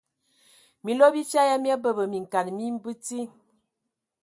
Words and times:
Minlo 0.83 1.05
bifia 1.15 1.43
ya 1.51 1.57
mia 1.63 1.75
nambə 1.77 2.03
minkana 2.13 2.51
mi 2.57 2.65
bəti. 2.83 3.19